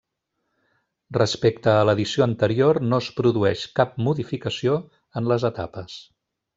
[1.17, 4.83] Respecte a l'edició anterior no es produeix cap modificació
[5.21, 6.05] en les etapes.